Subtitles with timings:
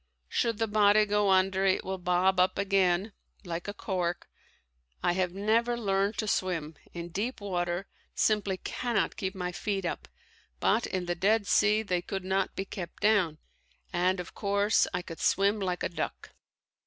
[0.29, 3.13] Should the body go under it will bob up again
[3.45, 4.27] like a cork.
[5.03, 7.85] I have never learned to swim; in deep water
[8.15, 10.07] simply cannot keep my feet up,
[10.59, 13.37] but in the Dead Sea they could not be kept down,
[13.93, 16.31] and of course I could swim like a duck.